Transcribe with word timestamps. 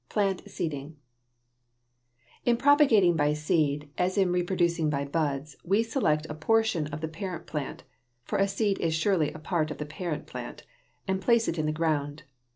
PLANT 0.09 0.49
SEEDING 0.49 0.97
In 2.43 2.57
propagating 2.57 3.15
by 3.15 3.33
seed, 3.33 3.87
as 3.99 4.17
in 4.17 4.31
reproducing 4.31 4.89
by 4.89 5.05
buds, 5.05 5.57
we 5.63 5.83
select 5.83 6.25
a 6.27 6.33
portion 6.33 6.87
of 6.87 7.01
the 7.01 7.07
parent 7.07 7.45
plant 7.45 7.83
for 8.23 8.39
a 8.39 8.47
seed 8.47 8.79
is 8.79 8.95
surely 8.95 9.31
a 9.31 9.37
part 9.37 9.69
of 9.69 9.77
the 9.77 9.85
parent 9.85 10.25
plant 10.25 10.63
and 11.07 11.21
place 11.21 11.47
it 11.47 11.59
in 11.59 11.67
the 11.67 11.71
ground. 11.71 12.23